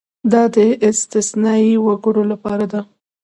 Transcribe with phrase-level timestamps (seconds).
[0.31, 0.57] دا د
[0.89, 2.81] استثنايي وګړو لپاره ده.